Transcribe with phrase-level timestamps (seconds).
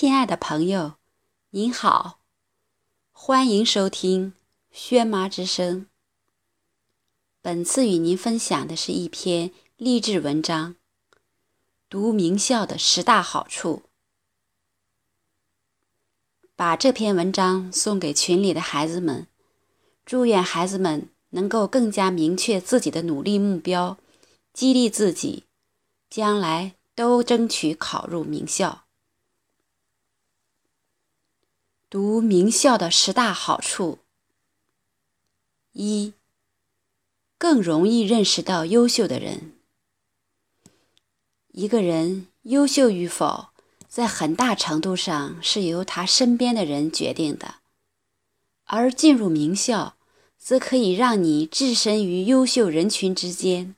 [0.00, 0.94] 亲爱的朋友，
[1.50, 2.20] 您好，
[3.12, 4.32] 欢迎收听
[4.70, 5.88] 轩妈之声。
[7.42, 10.72] 本次与您分享的是一篇励志文章，
[11.90, 13.82] 《读名校的十大好处》。
[16.56, 19.26] 把这篇文章送给群里的孩子们，
[20.06, 23.98] 祝愿孩子们能够更加明确自己的努力目标，
[24.54, 25.44] 激励自己，
[26.08, 28.86] 将来都争取考入名校。
[31.90, 33.98] 读名校的十大好处：
[35.72, 36.12] 一、
[37.36, 39.54] 更容易认识到优秀的人。
[41.50, 43.48] 一个人优秀与否，
[43.88, 47.56] 在很大程度上是由他身边的人决定的，
[48.66, 49.96] 而进入名校，
[50.38, 53.74] 则可以让你置身于优秀人群之间，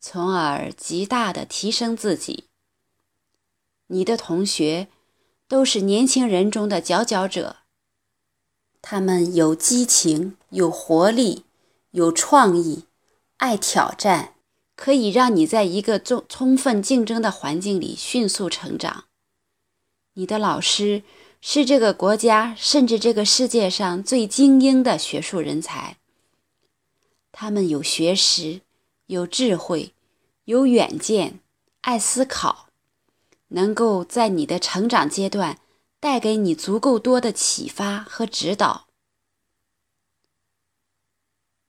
[0.00, 2.44] 从而极大的提升自己。
[3.88, 4.88] 你的同学。
[5.48, 7.56] 都是年轻人中的佼佼者。
[8.82, 11.44] 他们有激情、有活力、
[11.90, 12.84] 有创意，
[13.38, 14.34] 爱挑战，
[14.76, 19.04] 可以让你在一个充充分竞争的环境里迅速成长。
[20.14, 21.02] 你的老师
[21.40, 25.96] 是这个国家甚至这个世界上最精英的学术人才。
[27.32, 28.62] 他们有学识、
[29.06, 29.92] 有智慧、
[30.44, 31.40] 有远见，
[31.82, 32.65] 爱思考。
[33.56, 35.58] 能够在你的成长阶段
[35.98, 38.86] 带给你足够多的启发和指导。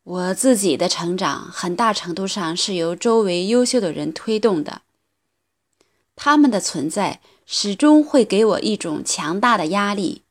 [0.04, 4.82] 我自己的成长很大程度上是由周围优秀的人推动的，
[6.18, 10.24] 他们的存在始终会给我一种强大的压力。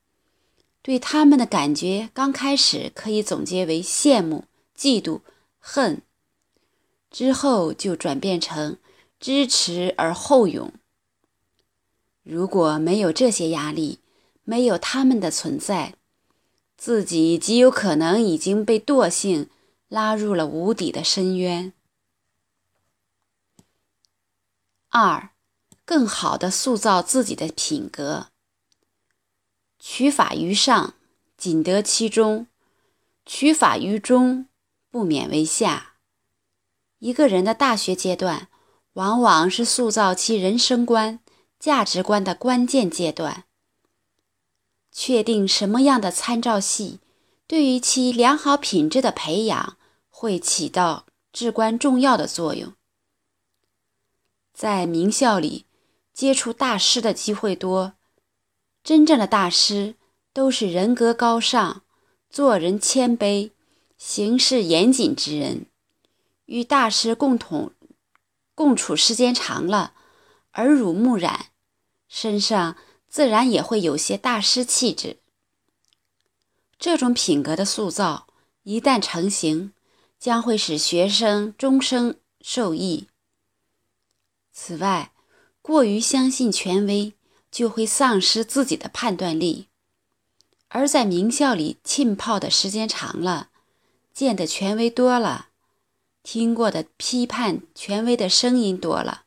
[0.82, 4.44] 对他们的感觉刚开始可以总结为羡慕、
[4.78, 5.20] 嫉妒、
[5.58, 6.02] 恨，
[7.10, 8.76] 之后就转变成
[9.18, 10.70] 支持而后勇。
[12.28, 14.00] 如果没有这些压力，
[14.42, 15.94] 没有他们的存在，
[16.76, 19.48] 自己极有可能已经被惰性
[19.86, 21.72] 拉入了无底的深渊。
[24.88, 25.30] 二，
[25.84, 28.26] 更好的塑造自己的品格。
[29.78, 30.94] 取法于上，
[31.38, 32.46] 仅得其中；
[33.24, 34.48] 取法于中，
[34.90, 35.92] 不免为下。
[36.98, 38.48] 一个人的大学阶段，
[38.94, 41.20] 往往是塑造其人生观。
[41.58, 43.44] 价值观的关键阶段，
[44.92, 47.00] 确定什么样的参照系
[47.46, 49.76] 对于其良好品质的培养
[50.08, 52.72] 会起到至关重要的作用。
[54.52, 55.66] 在名校里
[56.12, 57.94] 接触大师的机会多，
[58.82, 59.96] 真正的大师
[60.32, 61.82] 都是人格高尚、
[62.30, 63.50] 做人谦卑、
[63.98, 65.66] 行事严谨之人。
[66.46, 67.72] 与大师共同
[68.54, 69.94] 共处时间长了。
[70.56, 71.46] 耳濡目染，
[72.08, 72.76] 身上
[73.08, 75.18] 自然也会有些大师气质。
[76.78, 78.26] 这种品格的塑造
[78.62, 79.72] 一旦成型，
[80.18, 83.08] 将会使学生终生受益。
[84.50, 85.12] 此外，
[85.60, 87.12] 过于相信权威，
[87.50, 89.68] 就会丧失自己的判断力。
[90.68, 93.50] 而在名校里浸泡的时间长了，
[94.14, 95.48] 见的权威多了，
[96.22, 99.25] 听过的批判权威的声音多了。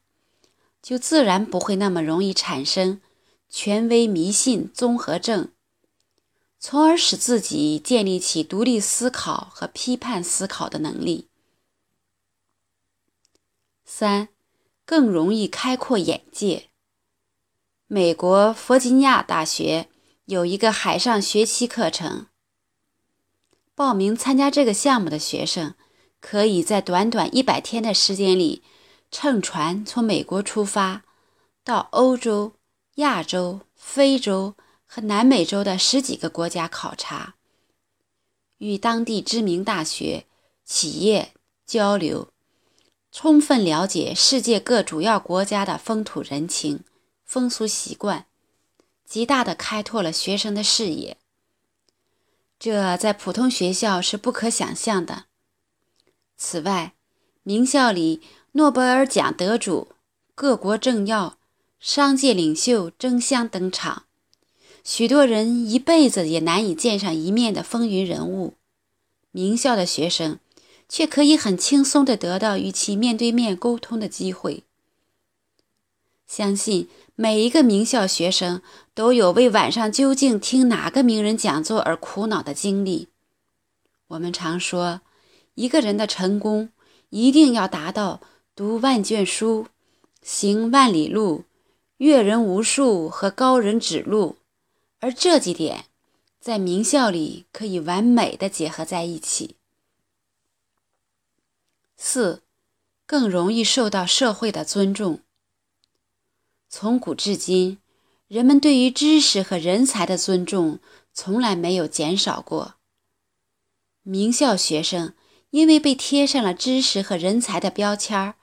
[0.81, 3.01] 就自然不会那么容易产生
[3.49, 5.51] 权威迷信综合症，
[6.59, 11.27] 从而使自己建立起独立思考和批判思考的能力。
[13.85, 14.29] 三，
[14.85, 16.69] 更容易开阔眼界。
[17.87, 19.89] 美国弗吉尼亚大学
[20.25, 22.27] 有一个海上学期课程，
[23.73, 25.73] 报名参加这个项目的学生，
[26.19, 28.63] 可以在短短一百天的时间里。
[29.11, 31.03] 乘船从美国出发，
[31.63, 32.53] 到欧洲、
[32.95, 34.55] 亚洲、非洲
[34.85, 37.35] 和南美洲的十几个国家考察，
[38.59, 40.25] 与当地知名大学、
[40.63, 41.33] 企业
[41.65, 42.31] 交流，
[43.11, 46.83] 充分了解世界各主要国家的风土人情、
[47.25, 48.27] 风俗习惯，
[49.03, 51.17] 极大的开拓了学生的视野。
[52.59, 55.25] 这在普通学校是不可想象的。
[56.37, 56.93] 此外，
[57.41, 58.21] 名校里。
[58.53, 59.89] 诺贝尔奖得主、
[60.33, 61.37] 各国政要、
[61.79, 64.05] 商界领袖争相登场，
[64.83, 68.55] 许多人一辈子也难以见上一面的风云人物，
[69.31, 70.39] 名校的学生
[70.89, 74.63] 却可以很轻松地得到与其面对面沟通的机会。
[76.25, 78.63] 相信每一个名校学生
[78.95, 83.09] 都有为晚上究竟听哪个名人讲座而苦恼的经历。
[84.07, 85.01] 我们常说，
[85.53, 86.69] 一个人的成功
[87.11, 88.19] 一定要达到。
[88.59, 89.67] 读万卷书，
[90.21, 91.45] 行万里路，
[91.95, 94.35] 阅人无数和高人指路，
[94.99, 95.85] 而这几点
[96.41, 99.55] 在名校里可以完美的结合在一起。
[101.95, 102.43] 四，
[103.05, 105.21] 更容易受到社会的尊重。
[106.67, 107.77] 从古至今，
[108.27, 110.79] 人们对于知识和人才的尊重
[111.13, 112.75] 从来没有减少过。
[114.03, 115.13] 名校学生
[115.51, 118.35] 因为被贴上了知识和人才的标签儿，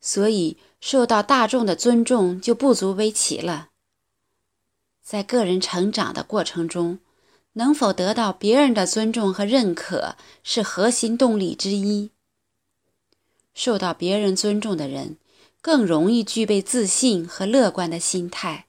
[0.00, 3.68] 所以受到大众的尊重就不足为奇了。
[5.02, 7.00] 在个人成长的过程中，
[7.54, 12.10] 能否得到别人的尊重和认可是核心动力之一。
[13.52, 15.18] 受到别人尊重的人，
[15.60, 18.68] 更容易具备自信和乐观的心态，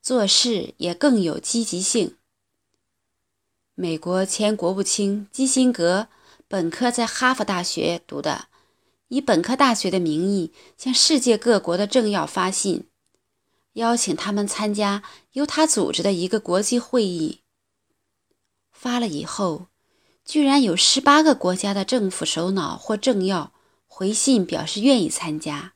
[0.00, 2.16] 做事也更有积极性。
[3.74, 6.06] 美国前国务卿基辛格
[6.46, 8.46] 本科在哈佛大学读的，
[9.14, 12.88] 以本科大学的名义向世界各国的政要发信，
[13.74, 17.42] 邀请他们参加由他组织的一个国际会议。
[18.72, 19.68] 发了以后，
[20.24, 23.52] 居然有十八个国家的政府首脑或政要。
[23.86, 25.74] 回信表示愿意参加。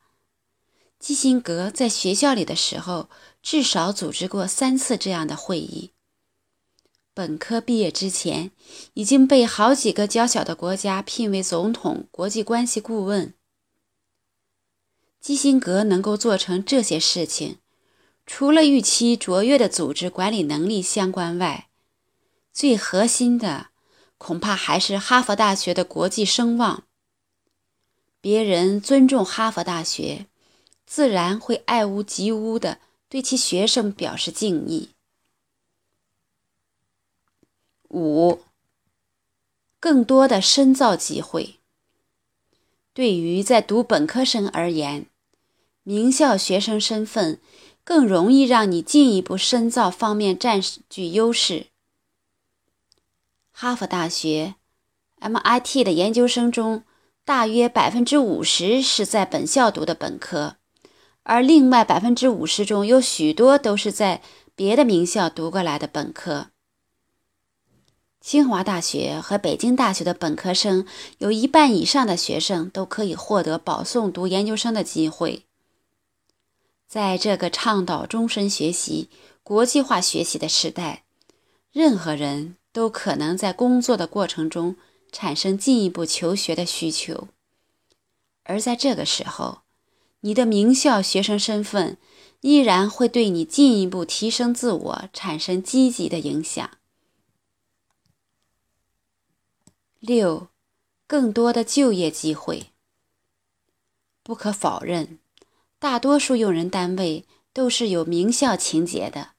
[0.98, 3.08] 基辛格在学校里的时候，
[3.40, 5.92] 至少组织过三次这样的会议。
[7.18, 8.52] 本科毕业之前，
[8.94, 13.34] 已经被好几个较小的国家聘为总统国际关系顾问。
[15.20, 17.58] 基辛格能够做成这些事情，
[18.24, 21.66] 除了预期卓越的组织管理能力相关外，
[22.52, 23.70] 最核心的
[24.16, 26.84] 恐怕还是哈佛大学的国际声望。
[28.20, 30.26] 别人尊重哈佛大学，
[30.86, 32.78] 自然会爱屋及乌的
[33.08, 34.90] 对其学生表示敬意。
[37.98, 38.40] 五，
[39.80, 41.56] 更多的深造机会。
[42.94, 45.06] 对于在读本科生而言，
[45.82, 47.40] 名校学生身份
[47.82, 51.66] 更容易让你进一步深造方面占据优势。
[53.52, 54.54] 哈佛大学、
[55.20, 56.84] MIT 的研究生中。
[57.24, 60.56] 大约百分之五十是在本校读的本科，
[61.24, 64.22] 而另外百分之五十中有许多都是在
[64.54, 66.46] 别的名校读过来的本科。
[68.28, 70.84] 清华大学和北京大学的本科生
[71.16, 75.44] 有一半以上的学生都可以获得保送读研究生的机会。
[76.86, 79.08] 在这个倡导终身学习、
[79.42, 81.04] 国际化学习的时代，
[81.72, 84.76] 任何人都可能在工作的过程中。
[85.10, 87.28] 产生进一步求学的需求，
[88.42, 89.60] 而在这个时候，
[90.20, 91.96] 你的名校学生身份
[92.42, 96.72] 依然会对你进一步提升自我产生积极的影响。
[100.00, 100.48] 六，
[101.06, 102.66] 更多的就业机会。
[104.22, 105.18] 不可否认，
[105.78, 109.30] 大多数用人单位都是有名校情节的，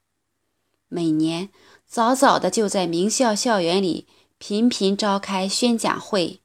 [0.88, 1.50] 每年
[1.86, 4.06] 早早的就在名校校园里。
[4.42, 6.40] 频频召开宣讲会，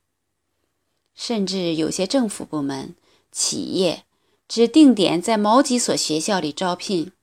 [1.13, 2.93] 甚至有些政府部门、
[3.31, 4.03] 企业
[4.49, 7.13] 指定点在某几所学校里招聘。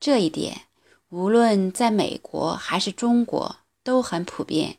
[0.00, 0.62] 这一点
[1.10, 4.78] 无论在美国还是中国都很普遍。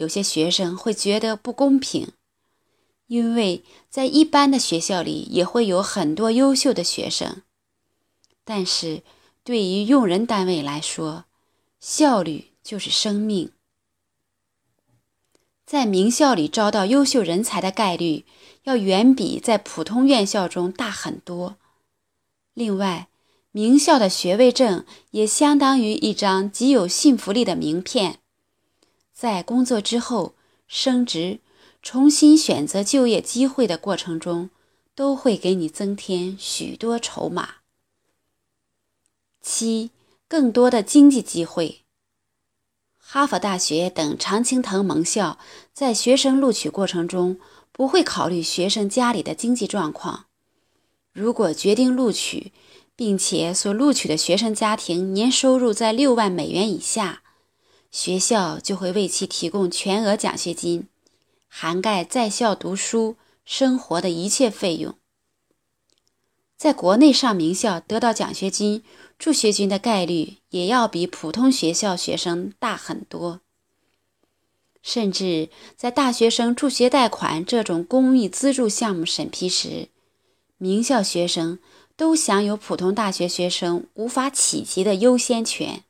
[0.00, 2.08] 有些学生会觉得不公平，
[3.06, 7.42] 因为在一般的学校里也会有很多优秀的学生，
[8.44, 9.02] 但是
[9.44, 11.26] 对于用人单位来说，
[11.78, 13.52] 效率就是生命。
[15.66, 18.24] 在名校里招到优秀人才的概率，
[18.62, 21.58] 要远比在普通院校中大很多。
[22.54, 23.10] 另外，
[23.52, 28.19] 名校的学位证也相当于一张极有信服力的名片，
[29.20, 30.32] 在工作之后
[30.66, 31.40] 升职、
[31.82, 34.48] 重新选择就业机会的过程中，
[34.94, 37.56] 都会给你增添许多筹码。
[39.42, 39.90] 七，
[40.26, 41.82] 更多的经济机会。
[42.96, 45.38] 哈佛大学等常青藤盟校
[45.74, 47.38] 在学生录取过程中
[47.72, 50.28] 不会考虑学生家里的经济状况。
[51.12, 52.52] 如果决定录取，
[52.96, 57.22] 并且所录取的学生家庭年收入在六万美元以下，
[57.90, 60.86] 学校就会为其提供全额奖学金，
[61.48, 64.94] 涵盖在校读书、生活的一切费用。
[66.56, 68.84] 在国内上名校得到奖学金、
[69.18, 73.40] 助学金的概率也要比普通学校学生大很多。
[74.82, 79.88] 甚至在大学生助学贷款这种公益资助项目审批时，
[80.58, 81.58] 名校学生
[81.96, 85.84] 都享有普通大学学生无法企及的优先权。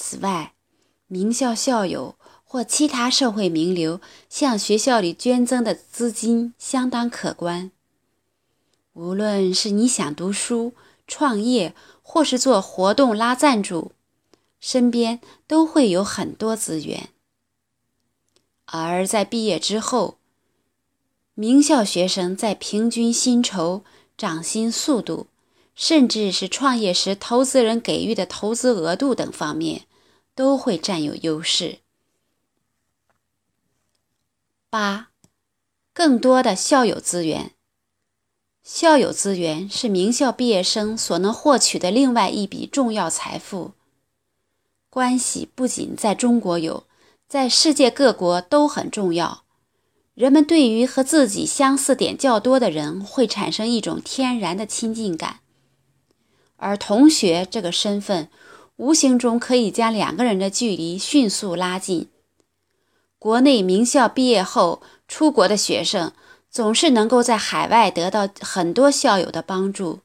[0.00, 0.52] 此外，
[1.08, 2.14] 名校校友
[2.44, 4.00] 或其他社会名流
[4.30, 7.72] 向学校里捐赠的资金相当可观。
[8.92, 10.72] 无论是你想读书、
[11.08, 13.90] 创业，或是做活动拉赞助，
[14.60, 17.08] 身边都会有很多资源。
[18.66, 20.18] 而在毕业之后，
[21.34, 23.82] 名校学生在平均薪酬、
[24.16, 25.26] 涨薪速度，
[25.74, 29.82] 甚至是创业时投资人给予的投资额度等方面，
[30.38, 31.78] 都会占有优势。
[34.70, 35.08] 八，
[35.92, 37.50] 更多的校友资源。
[38.62, 43.72] 校友资源是名校毕业生所能获取的另外一笔重要财富。
[44.88, 46.86] 关系不仅在中国有，
[47.26, 49.42] 在世界各国都很重要。
[50.14, 55.40] 人们对于和自己相似点较多的人会产生一种天然的亲近感，
[56.54, 58.30] 而同学这个身份
[58.78, 62.08] 无形中可以将两个人的距离迅速拉近。
[63.18, 66.12] 国内名校毕业后出国的学生
[66.48, 70.00] 总是能够在海外得到很多校友的帮助。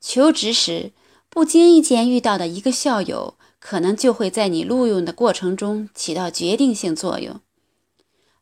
[0.00, 0.92] 求职时
[1.28, 7.40] 不经意间遇到的一个校友，可能就会在你录用的过程中起到决定性作用。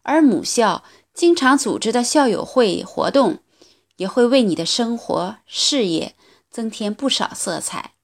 [0.03, 3.39] 而母校经常组织的校友会活动，
[3.97, 6.15] 也会为你的生活事业
[6.51, 7.95] 增添不少色彩。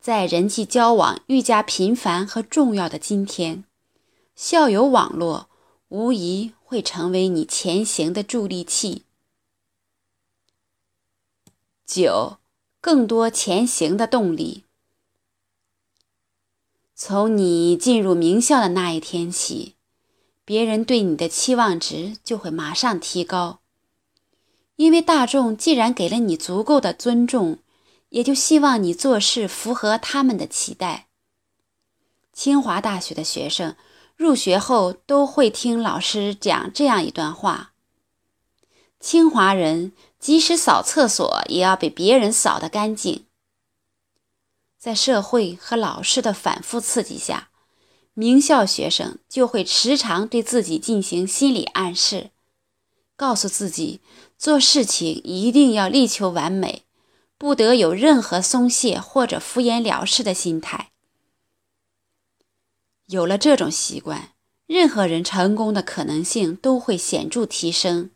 [0.00, 3.64] 在人际交往愈加频繁和重要的今天，
[4.34, 5.50] 校友网络
[5.88, 9.04] 无疑会成为你前行的助力器。
[11.84, 12.38] 九，
[12.80, 14.64] 更多前行的动力。
[16.94, 19.74] 从你进入名校的那一天起。
[20.42, 23.60] 别人对你的期望值就会马上提高，
[24.74, 27.58] 因为大众既然给了你足够的尊重，
[28.10, 31.08] 也就希望你做事符合他们的期待。
[32.32, 33.74] 清华大学的学生
[34.14, 37.72] 入学后都会听老师讲这样一段话：
[39.00, 43.24] 清华人即使扫厕所，也要比别人扫得干净。
[44.78, 47.48] 在社会和老师的反复刺激下。
[48.12, 52.30] 名校学生就会时常对自己进行心理暗示，
[53.16, 54.00] 告诉自己
[54.36, 56.82] 做事情一定要力求完美，
[57.40, 60.90] 不得有任何松懈或者敷衍了事的心态。
[63.06, 64.32] 有了这种习惯，
[64.66, 68.10] 任何人成功的可能性都会显著提升。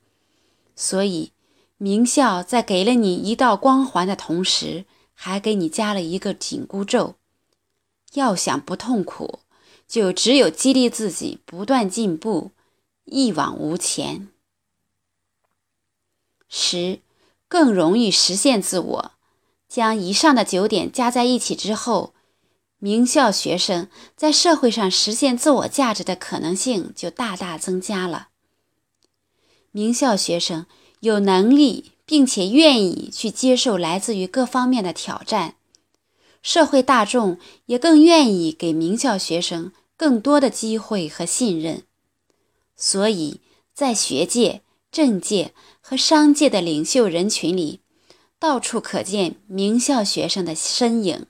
[0.77, 1.33] 所以，
[1.79, 7.15] 名校在给了你一道光环的同时，还给你加了一个紧箍咒：
[8.13, 9.41] 要想不痛苦。
[9.89, 12.51] 就只有激励自己不断进步，
[13.05, 14.29] 一往无前。
[16.47, 17.01] 十，
[17.49, 19.13] 更容易实现自我。
[19.69, 22.15] 将以上的九点加在一起之后，
[22.79, 28.29] 名校学生在社会上实现自我价值的可能性就大大增加了。
[29.73, 30.67] 名校学生
[31.01, 35.57] 有能力并且愿意去接受来自于各方面的挑战。
[36.43, 41.83] 社会大众也更愿意给名校学生更多的机会和信任，
[42.77, 43.41] 所以
[43.73, 44.61] 在学界、
[44.95, 47.81] 政界和商界的领袖人群里，
[48.39, 51.27] 到处可见名校学生的身影。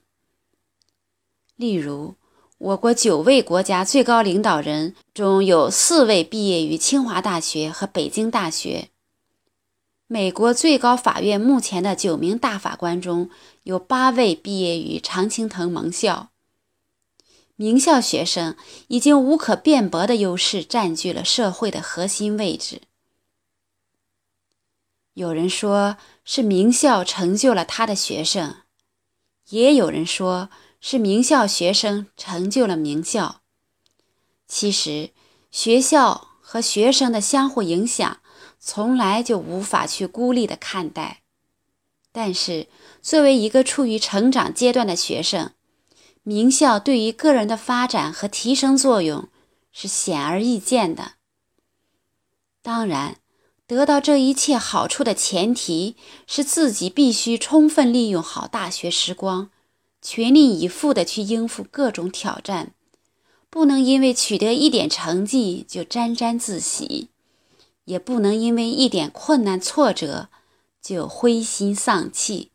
[1.57, 2.17] 例如，
[2.59, 8.91] 我国九位国家最高领导人中有四位毕业于清华大学和北京大学。
[10.09, 13.31] 美国最高法院目前的九名大法官中
[13.63, 16.29] 有八位毕业于常青藤盟校，
[17.57, 18.57] 名校学生
[18.89, 22.83] 已经无可辩驳的优势占据了社会的核心位置。
[25.15, 28.57] 有人说是名校成就了他的学生，
[29.49, 33.41] 也有人说是名校学生成就了名校。
[34.47, 35.11] 其实，
[35.51, 38.21] 学校和学生的相互影响。
[38.67, 41.21] 从来就无法去孤立的看待，
[42.13, 42.67] 但是
[43.03, 45.53] 作为一个处于成长阶段的学生，
[46.23, 49.29] 名校对于个人的发展和提升作用
[49.71, 51.17] 是显而易见的。
[52.63, 53.19] 当然，
[53.67, 59.51] 得到这一切好处的前提是自己必须充分利用好大学时光，
[60.03, 62.75] 全力以赴的去应付各种挑战，
[63.49, 67.09] 不能因为取得一点成绩就沾沾自喜。
[67.87, 70.29] 也不能因为一点困难挫折
[70.81, 72.51] 就灰心丧气。